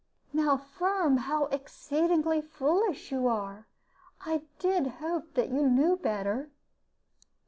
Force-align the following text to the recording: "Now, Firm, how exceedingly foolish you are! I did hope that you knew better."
"Now, 0.33 0.57
Firm, 0.57 1.17
how 1.17 1.45
exceedingly 1.51 2.41
foolish 2.41 3.11
you 3.11 3.27
are! 3.27 3.67
I 4.25 4.41
did 4.57 4.87
hope 4.97 5.35
that 5.35 5.49
you 5.49 5.69
knew 5.69 5.95
better." 5.95 6.49